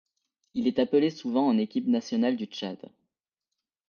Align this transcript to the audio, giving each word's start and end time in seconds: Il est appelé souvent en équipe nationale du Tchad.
Il 0.55 0.65
est 0.65 0.79
appelé 0.79 1.11
souvent 1.11 1.45
en 1.45 1.59
équipe 1.59 1.85
nationale 1.85 2.35
du 2.35 2.45
Tchad. 2.45 2.89